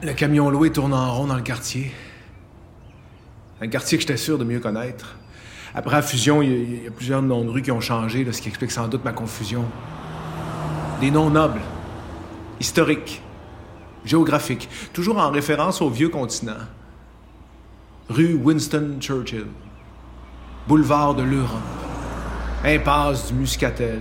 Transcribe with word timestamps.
Le 0.00 0.12
camion 0.12 0.48
loué 0.48 0.70
tourne 0.70 0.94
en 0.94 1.12
rond 1.12 1.26
dans 1.26 1.34
le 1.34 1.42
quartier. 1.42 1.90
Un 3.60 3.66
quartier 3.66 3.98
que 3.98 4.02
j'étais 4.02 4.16
sûr 4.16 4.38
de 4.38 4.44
mieux 4.44 4.60
connaître. 4.60 5.16
Après 5.74 5.96
la 5.96 6.02
fusion, 6.02 6.40
il 6.40 6.84
y, 6.84 6.86
a 6.86 6.90
plusieurs 6.92 7.20
noms 7.20 7.44
de 7.44 7.50
rues 7.50 7.62
qui 7.62 7.72
ont 7.72 7.80
changé, 7.80 8.24
ce 8.30 8.40
qui 8.40 8.48
explique 8.48 8.70
sans 8.70 8.86
doute 8.86 9.04
ma 9.04 9.10
confusion. 9.10 9.64
Des 11.00 11.10
noms 11.10 11.30
nobles, 11.30 11.60
historiques, 12.60 13.20
géographiques, 14.04 14.68
toujours 14.92 15.18
en 15.18 15.30
référence 15.30 15.82
au 15.82 15.90
vieux 15.90 16.10
continent. 16.10 16.54
Rue 18.08 18.34
Winston 18.34 18.98
Churchill, 19.00 19.46
boulevard 20.68 21.16
de 21.16 21.24
l'Europe, 21.24 21.58
impasse 22.64 23.32
du 23.32 23.34
Muscatel, 23.34 24.00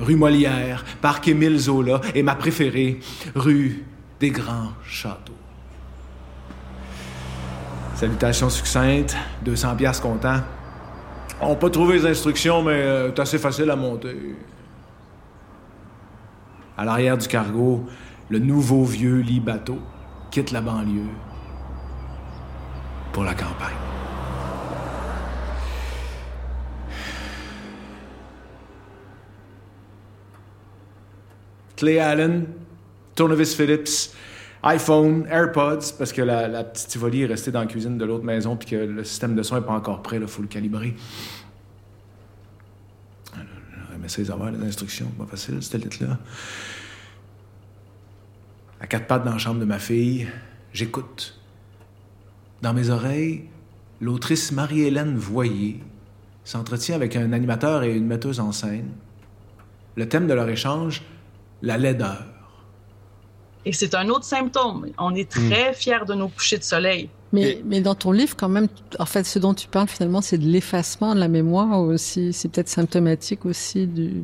rue 0.00 0.16
Molière, 0.16 0.84
parc 1.00 1.28
Émile 1.28 1.56
Zola 1.56 2.00
et 2.16 2.24
ma 2.24 2.34
préférée, 2.34 2.98
rue 3.36 3.84
des 4.20 4.30
Grands 4.30 4.72
Châteaux. 4.84 5.32
Salutations 7.94 8.50
succinctes, 8.50 9.16
200 9.42 9.76
piastres 9.76 10.02
comptant. 10.02 10.40
On 11.40 11.54
pas 11.54 11.70
trouvé 11.70 11.98
les 11.98 12.06
instructions, 12.06 12.62
mais 12.62 12.72
euh, 12.72 13.08
c'est 13.08 13.20
assez 13.20 13.38
facile 13.38 13.70
à 13.70 13.76
monter. 13.76 14.36
À 16.76 16.84
l'arrière 16.84 17.16
du 17.16 17.26
cargo, 17.26 17.86
le 18.28 18.38
nouveau 18.38 18.84
vieux 18.84 19.20
lit 19.20 19.40
bateau 19.40 19.78
quitte 20.30 20.50
la 20.50 20.60
banlieue 20.60 21.08
pour 23.12 23.24
la 23.24 23.32
campagne. 23.32 23.74
Clay 31.76 31.98
Allen, 31.98 32.46
Tournevis 33.16 33.54
Phillips, 33.54 34.14
iPhone, 34.62 35.26
AirPods, 35.28 35.94
parce 35.98 36.12
que 36.12 36.22
la, 36.22 36.62
petite 36.64 36.88
Tivoli 36.88 37.22
est 37.22 37.26
restée 37.26 37.50
dans 37.50 37.60
la 37.60 37.66
cuisine 37.66 37.98
de 37.98 38.04
l'autre 38.04 38.24
maison 38.24 38.56
puis 38.56 38.68
que 38.68 38.76
le 38.76 39.04
système 39.04 39.34
de 39.34 39.42
son 39.42 39.56
n'est 39.56 39.66
pas 39.66 39.72
encore 39.72 40.02
prêt, 40.02 40.18
il 40.20 40.26
faut 40.28 40.42
le 40.42 40.48
calibrer. 40.48 40.94
J'aurais 43.34 43.94
aimé 43.94 44.08
ça 44.08 44.22
les 44.22 44.30
avoir, 44.30 44.50
les 44.50 44.64
instructions, 44.64 45.06
pas 45.18 45.26
facile, 45.26 45.62
cette 45.62 45.82
lettre-là. 45.82 46.18
À 48.80 48.86
quatre 48.86 49.06
pattes 49.06 49.24
dans 49.24 49.32
la 49.32 49.38
chambre 49.38 49.60
de 49.60 49.64
ma 49.64 49.78
fille, 49.78 50.28
j'écoute. 50.72 51.40
Dans 52.60 52.74
mes 52.74 52.90
oreilles, 52.90 53.44
l'autrice 54.00 54.52
Marie-Hélène 54.52 55.16
Voyer 55.16 55.82
s'entretient 56.44 56.96
avec 56.96 57.16
un 57.16 57.32
animateur 57.32 57.82
et 57.82 57.94
une 57.94 58.06
metteuse 58.06 58.40
en 58.40 58.52
scène. 58.52 58.90
Le 59.96 60.06
thème 60.08 60.26
de 60.26 60.34
leur 60.34 60.48
échange, 60.48 61.02
la 61.62 61.78
laideur. 61.78 62.35
Et 63.66 63.72
c'est 63.72 63.94
un 63.94 64.08
autre 64.08 64.24
symptôme. 64.24 64.86
On 64.96 65.14
est 65.14 65.28
très 65.28 65.72
hmm. 65.72 65.74
fiers 65.74 66.04
de 66.06 66.14
nos 66.14 66.28
couchers 66.28 66.58
de 66.58 66.64
soleil. 66.64 67.10
Mais, 67.32 67.60
mais 67.64 67.80
dans 67.80 67.96
ton 67.96 68.12
livre, 68.12 68.34
quand 68.36 68.48
même, 68.48 68.68
en 68.98 69.04
fait, 69.04 69.24
ce 69.24 69.38
dont 69.38 69.52
tu 69.52 69.66
parles 69.66 69.88
finalement, 69.88 70.22
c'est 70.22 70.38
de 70.38 70.46
l'effacement 70.46 71.14
de 71.14 71.20
la 71.20 71.28
mémoire 71.28 71.80
aussi. 71.80 72.32
C'est 72.32 72.48
peut-être 72.48 72.68
symptomatique 72.68 73.44
aussi 73.44 73.86
du, 73.86 74.22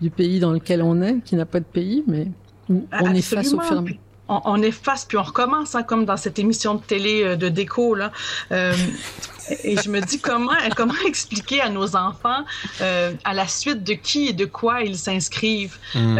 du 0.00 0.10
pays 0.10 0.40
dans 0.40 0.50
lequel 0.50 0.82
on 0.82 1.02
est, 1.02 1.20
qui 1.22 1.36
n'a 1.36 1.46
pas 1.46 1.60
de 1.60 1.66
pays, 1.66 2.02
mais 2.08 2.28
on 2.68 3.14
efface 3.14 3.52
au 3.52 3.60
fur 3.60 3.76
et 3.76 3.78
à 3.78 3.80
mesure 3.82 3.98
on, 4.28 4.62
efface 4.62 5.04
puis 5.04 5.16
on 5.16 5.22
recommence, 5.22 5.74
hein, 5.74 5.82
comme 5.82 6.04
dans 6.04 6.16
cette 6.16 6.38
émission 6.38 6.74
de 6.74 6.80
télé 6.80 7.22
euh, 7.24 7.36
de 7.36 7.48
déco 7.48 7.94
là. 7.94 8.12
Euh, 8.52 8.74
et 9.64 9.76
je 9.76 9.90
me 9.90 10.00
dis 10.00 10.20
comment 10.20 10.52
comment 10.76 10.94
expliquer 11.06 11.60
à 11.60 11.68
nos 11.68 11.96
enfants 11.96 12.44
euh, 12.80 13.12
à 13.24 13.34
la 13.34 13.46
suite 13.46 13.84
de 13.84 13.94
qui 13.94 14.28
et 14.28 14.32
de 14.32 14.44
quoi 14.44 14.82
ils 14.82 14.98
s'inscrivent? 14.98 15.78
Hmm. 15.94 16.18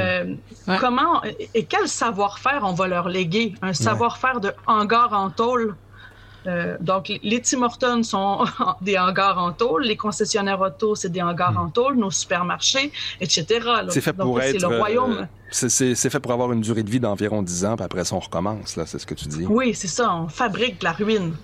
Comment 0.80 1.22
et 1.54 1.64
quel 1.64 1.88
savoir-faire 1.88 2.60
on 2.64 2.72
va 2.72 2.88
leur 2.88 3.08
léguer, 3.08 3.54
un 3.62 3.72
savoir-faire 3.72 4.40
de 4.40 4.52
hangar 4.66 5.12
en 5.12 5.30
tôle 5.30 5.76
euh, 6.46 6.76
donc, 6.80 7.12
les 7.22 7.42
Tim 7.42 7.62
Hortons 7.62 8.02
sont 8.02 8.44
des 8.80 8.96
hangars 8.98 9.38
en 9.38 9.52
tôle, 9.52 9.84
les 9.84 9.96
concessionnaires 9.96 10.60
auto, 10.60 10.94
c'est 10.94 11.10
des 11.10 11.22
hangars 11.22 11.52
hmm. 11.52 11.58
en 11.58 11.68
tôle, 11.68 11.96
nos 11.96 12.10
supermarchés, 12.10 12.92
etc. 13.20 13.46
C'est 13.90 14.00
fait 14.00 14.12
pour 14.12 14.40
être. 14.40 14.60
le 14.60 14.78
royaume. 14.78 15.28
Euh, 15.62 15.68
c'est 15.68 16.10
fait 16.10 16.20
pour 16.20 16.32
avoir 16.32 16.52
une 16.52 16.60
durée 16.60 16.82
de 16.82 16.90
vie 16.90 17.00
d'environ 17.00 17.42
10 17.42 17.64
ans, 17.64 17.76
puis 17.76 17.84
après 17.84 18.04
ça, 18.04 18.14
on 18.16 18.20
recommence, 18.20 18.76
là, 18.76 18.86
c'est 18.86 18.98
ce 18.98 19.06
que 19.06 19.14
tu 19.14 19.26
dis. 19.26 19.46
Oui, 19.46 19.74
c'est 19.74 19.88
ça, 19.88 20.14
on 20.14 20.28
fabrique 20.28 20.82
la 20.82 20.92
ruine. 20.92 21.34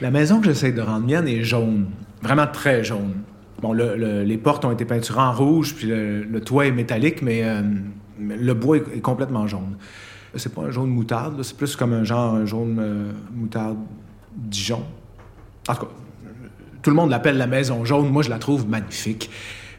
La 0.00 0.10
maison 0.10 0.40
que 0.40 0.46
j'essaie 0.46 0.72
de 0.72 0.80
rendre 0.80 1.06
mienne 1.06 1.28
est 1.28 1.42
jaune, 1.42 1.90
vraiment 2.22 2.46
très 2.46 2.84
jaune. 2.84 3.14
Bon, 3.60 3.72
les 3.72 4.38
portes 4.38 4.64
ont 4.64 4.72
été 4.72 4.84
peinturées 4.84 5.20
en 5.20 5.32
rouge, 5.32 5.74
puis 5.74 5.86
le, 5.86 6.40
toit 6.40 6.66
est 6.66 6.72
métallique, 6.72 7.20
mais 7.20 7.42
euh, 7.44 7.62
le 8.18 8.54
bois 8.54 8.78
est 8.78 9.00
complètement 9.00 9.46
jaune. 9.46 9.76
C'est 10.36 10.54
pas 10.54 10.62
un 10.62 10.70
jaune 10.70 10.90
moutarde, 10.90 11.42
c'est 11.42 11.56
plus 11.56 11.76
comme 11.76 11.92
un 11.92 12.04
genre 12.04 12.34
un 12.34 12.46
jaune 12.46 12.78
euh, 12.80 13.12
moutarde 13.34 13.78
Dijon. 14.34 14.84
En 15.68 15.74
tout 15.74 15.86
cas, 15.86 15.92
tout 16.82 16.90
le 16.90 16.96
monde 16.96 17.10
l'appelle 17.10 17.36
la 17.36 17.46
maison 17.46 17.84
jaune. 17.84 18.08
Moi, 18.08 18.22
je 18.22 18.30
la 18.30 18.38
trouve 18.38 18.66
magnifique. 18.66 19.30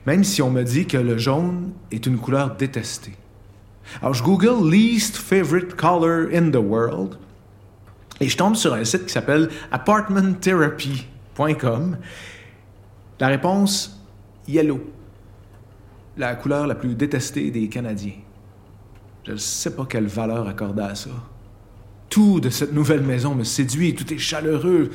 Même 0.05 0.23
si 0.23 0.41
on 0.41 0.51
me 0.51 0.63
dit 0.63 0.85
que 0.85 0.97
le 0.97 1.17
jaune 1.17 1.71
est 1.91 2.05
une 2.05 2.17
couleur 2.17 2.55
détestée. 2.55 3.13
Alors, 4.01 4.13
je 4.13 4.23
google 4.23 4.69
least 4.69 5.17
favorite 5.17 5.75
color 5.75 6.27
in 6.33 6.51
the 6.51 6.57
world 6.57 7.17
et 8.21 8.29
je 8.29 8.37
tombe 8.37 8.55
sur 8.55 8.73
un 8.75 8.85
site 8.85 9.07
qui 9.07 9.11
s'appelle 9.11 9.49
apartmenttherapy.com. 9.71 11.97
La 13.19 13.27
réponse, 13.27 13.99
yellow. 14.47 14.79
La 16.17 16.35
couleur 16.35 16.67
la 16.67 16.75
plus 16.75 16.93
détestée 16.95 17.49
des 17.49 17.67
Canadiens. 17.67 18.19
Je 19.25 19.31
ne 19.33 19.37
sais 19.37 19.75
pas 19.75 19.85
quelle 19.85 20.05
valeur 20.05 20.47
accorder 20.47 20.83
à 20.83 20.93
ça. 20.95 21.09
Tout 22.09 22.39
de 22.39 22.49
cette 22.49 22.73
nouvelle 22.73 23.01
maison 23.01 23.33
me 23.33 23.43
séduit, 23.43 23.95
tout 23.95 24.13
est 24.13 24.19
chaleureux, 24.19 24.91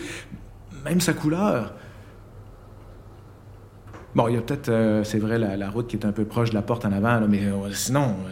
même 0.85 1.01
sa 1.01 1.13
couleur. 1.13 1.75
Bon, 4.15 4.29
il 4.29 4.35
y 4.35 4.39
a 4.39 4.41
peut-être, 4.41 4.69
euh, 4.69 5.03
c'est 5.03 5.19
vrai, 5.19 5.37
la, 5.39 5.71
route 5.71 5.89
qui 5.89 5.97
est 5.97 6.07
un 6.07 6.13
peu 6.13 6.25
proche 6.25 6.51
de 6.51 6.55
la 6.55 6.63
porte 6.63 6.85
en 6.85 6.93
avant, 6.93 7.21
mais 7.29 7.45
euh, 7.45 7.73
sinon, 7.73 8.15
euh, 8.27 8.31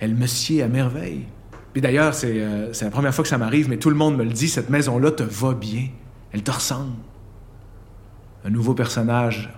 elle 0.00 0.14
me 0.14 0.26
sied 0.26 0.62
à 0.62 0.68
merveille. 0.68 1.26
Puis 1.72 1.80
d'ailleurs, 1.80 2.14
c'est 2.14 2.82
la 2.82 2.90
première 2.90 3.14
fois 3.14 3.22
que 3.22 3.28
ça 3.28 3.38
m'arrive, 3.38 3.68
mais 3.68 3.78
tout 3.78 3.90
le 3.90 3.96
monde 3.96 4.16
me 4.16 4.24
le 4.24 4.30
dit, 4.30 4.48
cette 4.48 4.68
maison-là 4.68 5.10
te 5.10 5.22
va 5.22 5.54
bien. 5.54 5.88
Elle 6.32 6.42
te 6.42 6.50
ressemble. 6.50 6.96
Un 8.44 8.50
nouveau 8.50 8.74
personnage 8.74 9.50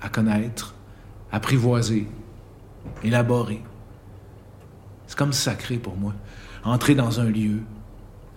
à 0.00 0.08
connaître, 0.08 0.74
apprivoiser, 1.32 2.06
élaborer. 3.02 3.62
C'est 5.06 5.16
comme 5.16 5.32
sacré 5.32 5.76
pour 5.76 5.96
moi. 5.96 6.12
Entrer 6.64 6.94
dans 6.94 7.20
un 7.20 7.30
lieu, 7.30 7.60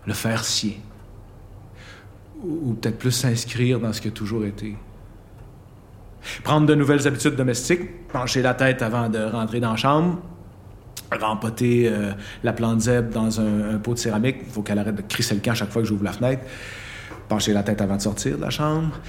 le 0.06 0.14
faire 0.14 0.44
sien. 0.46 0.74
Ou, 2.44 2.74
peut-être 2.74 2.98
plus 2.98 3.12
s'inscrire 3.12 3.80
dans 3.80 3.92
ce 3.92 4.02
qui 4.02 4.08
a 4.08 4.12
toujours 4.12 4.46
été. 4.46 4.76
Prendre 6.44 6.68
de 6.68 6.76
nouvelles 6.76 7.08
habitudes 7.08 7.36
domestiques, 7.36 8.08
pencher 8.08 8.42
la 8.42 8.54
tête 8.54 8.82
avant 8.82 9.10
de 9.10 9.20
rentrer 9.20 9.60
dans 9.60 9.72
la 9.72 9.76
chambre, 9.76 10.20
rempoter 11.20 11.88
euh, 11.88 12.12
la 12.44 12.54
plante 12.54 12.82
zèbre 12.82 13.10
dans 13.14 13.40
un, 13.40 13.78
pot 13.80 13.94
de 13.94 14.00
céramique. 14.00 14.38
Il 14.46 14.52
faut 14.52 14.62
qu'elle 14.62 14.80
arrête 14.80 14.96
de 14.96 15.02
crisser 15.02 15.36
le 15.36 15.42
camp 15.42 15.54
chaque 15.54 15.72
fois 15.72 15.82
que 15.82 15.88
j'ouvre 15.88 16.04
la 16.04 16.14
fenêtre. 16.14 16.44
Pencher 17.28 17.54
la 17.54 17.64
tête 17.64 17.82
avant 17.82 17.98
de 17.98 18.02
sortir 18.02 18.38
de 18.38 18.42
la 18.42 18.50
chambre. 18.50 19.00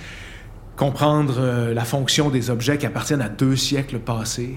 Comprendre 0.77 1.37
euh, 1.39 1.75
la 1.75 1.85
fonction 1.85 2.31
des 2.31 2.51
objets 2.51 2.79
qui 2.79 2.87
appartiennent 2.87 3.23
à 3.23 3.29
deux 3.29 3.57
siècles 3.57 3.99
passés. 3.99 4.57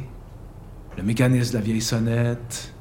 Le 0.97 1.03
mécanisme 1.03 1.51
de 1.51 1.57
la 1.57 1.63
vieille 1.63 1.81
sonnette, 1.81 2.73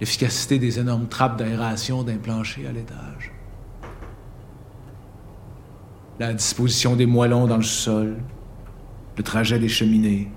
l'efficacité 0.00 0.58
des 0.58 0.78
énormes 0.78 1.06
trappes 1.06 1.38
d'aération 1.38 2.02
d'un 2.02 2.16
plancher 2.16 2.66
à 2.66 2.72
l'étage, 2.72 3.32
la 6.18 6.32
disposition 6.32 6.96
des 6.96 7.06
moellons 7.06 7.46
dans 7.46 7.56
le 7.56 7.62
sol, 7.62 8.16
le 9.16 9.22
trajet 9.22 9.58
des 9.58 9.68
cheminées, 9.68 10.28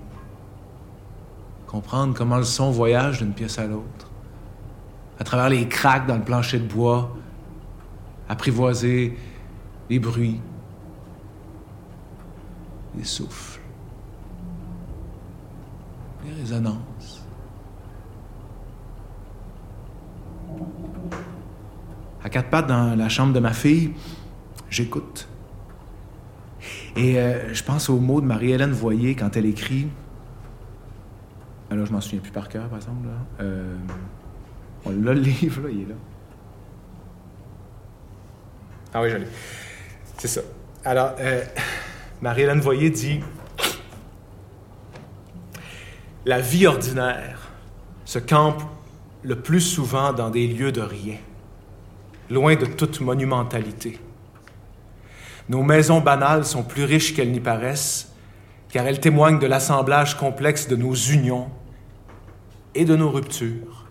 comprendre 1.70 2.14
comment 2.14 2.36
le 2.36 2.42
son 2.42 2.72
voyage 2.72 3.18
d'une 3.18 3.32
pièce 3.32 3.60
à 3.60 3.66
l'autre, 3.68 4.10
à 5.20 5.24
travers 5.24 5.48
les 5.48 5.68
craques 5.68 6.08
dans 6.08 6.16
le 6.16 6.24
plancher 6.24 6.58
de 6.58 6.66
bois, 6.66 7.16
apprivoiser 8.28 9.16
les 9.88 10.00
bruits, 10.00 10.40
les 12.96 13.04
souffles, 13.04 13.60
les 16.26 16.34
résonances. 16.40 17.24
à 22.22 22.28
quatre 22.28 22.50
pattes 22.50 22.66
dans 22.66 22.94
la 22.96 23.08
chambre 23.08 23.32
de 23.32 23.40
ma 23.40 23.54
fille, 23.54 23.92
j'écoute. 24.68 25.26
Et 26.94 27.18
euh, 27.18 27.54
je 27.54 27.64
pense 27.64 27.88
aux 27.88 27.98
mots 27.98 28.20
de 28.20 28.26
Marie-Hélène 28.26 28.72
Voyer 28.72 29.14
quand 29.14 29.38
elle 29.38 29.46
écrit. 29.46 29.88
Alors, 31.70 31.86
je 31.86 31.92
m'en 31.92 32.00
souviens 32.00 32.18
plus 32.18 32.32
par 32.32 32.48
cœur, 32.48 32.68
par 32.68 32.78
exemple. 32.78 33.06
Là. 33.06 33.44
Euh, 33.44 33.76
l'a 34.86 35.14
le 35.14 35.20
livre, 35.20 35.62
là, 35.62 35.68
il 35.70 35.82
est 35.82 35.88
là. 35.88 35.94
Ah 38.92 39.02
oui, 39.02 39.10
je 39.10 39.16
l'ai. 39.18 39.26
C'est 40.18 40.28
ça. 40.28 40.40
Alors, 40.84 41.12
euh, 41.20 41.44
Marie-Hélène 42.20 42.60
Voyer 42.60 42.90
dit 42.90 43.20
La 46.26 46.40
vie 46.40 46.66
ordinaire 46.66 47.50
se 48.04 48.18
campe 48.18 48.62
le 49.22 49.40
plus 49.40 49.60
souvent 49.60 50.12
dans 50.12 50.30
des 50.30 50.48
lieux 50.48 50.72
de 50.72 50.80
rien, 50.80 51.18
loin 52.30 52.56
de 52.56 52.66
toute 52.66 53.00
monumentalité. 53.00 54.00
Nos 55.48 55.62
maisons 55.62 56.00
banales 56.00 56.44
sont 56.44 56.64
plus 56.64 56.84
riches 56.84 57.14
qu'elles 57.14 57.30
n'y 57.30 57.40
paraissent, 57.40 58.12
car 58.70 58.86
elles 58.86 59.00
témoignent 59.00 59.38
de 59.38 59.46
l'assemblage 59.46 60.16
complexe 60.16 60.66
de 60.66 60.76
nos 60.76 60.94
unions 60.94 61.48
et 62.74 62.84
de 62.84 62.96
nos 62.96 63.10
ruptures, 63.10 63.86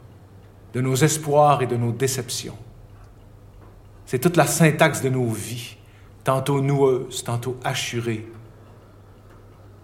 de 0.73 0.81
nos 0.81 0.95
espoirs 0.95 1.61
et 1.61 1.67
de 1.67 1.75
nos 1.75 1.91
déceptions. 1.91 2.57
C'est 4.05 4.19
toute 4.19 4.37
la 4.37 4.47
syntaxe 4.47 5.01
de 5.01 5.09
nos 5.09 5.27
vies, 5.27 5.77
tantôt 6.23 6.61
noueuses, 6.61 7.23
tantôt 7.23 7.57
hachurées, 7.63 8.27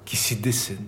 qui 0.04 0.16
s'y 0.16 0.36
dessine. 0.36 0.88